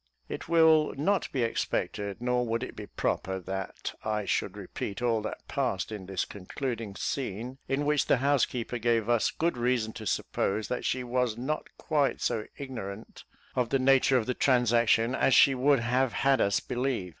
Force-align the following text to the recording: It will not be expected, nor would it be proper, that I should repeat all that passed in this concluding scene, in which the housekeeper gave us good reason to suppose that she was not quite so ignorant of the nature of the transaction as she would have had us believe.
It 0.27 0.49
will 0.49 0.95
not 0.97 1.31
be 1.31 1.43
expected, 1.43 2.21
nor 2.21 2.43
would 2.47 2.63
it 2.63 2.75
be 2.75 2.87
proper, 2.87 3.37
that 3.41 3.93
I 4.03 4.25
should 4.25 4.57
repeat 4.57 4.99
all 4.99 5.21
that 5.21 5.47
passed 5.47 5.91
in 5.91 6.07
this 6.07 6.25
concluding 6.25 6.95
scene, 6.95 7.59
in 7.67 7.85
which 7.85 8.07
the 8.07 8.17
housekeeper 8.17 8.79
gave 8.79 9.09
us 9.09 9.29
good 9.29 9.57
reason 9.57 9.93
to 9.93 10.07
suppose 10.07 10.69
that 10.69 10.85
she 10.85 11.03
was 11.03 11.37
not 11.37 11.67
quite 11.77 12.19
so 12.19 12.47
ignorant 12.57 13.25
of 13.53 13.69
the 13.69 13.77
nature 13.77 14.17
of 14.17 14.25
the 14.25 14.33
transaction 14.33 15.13
as 15.13 15.35
she 15.35 15.53
would 15.53 15.81
have 15.81 16.13
had 16.13 16.41
us 16.41 16.59
believe. 16.59 17.09